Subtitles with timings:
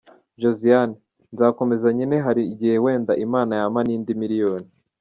[0.41, 0.95] Josiane:
[1.33, 4.67] Nzakomeza nkine hari igihe wenda Imana yampa n’indi miliyoni.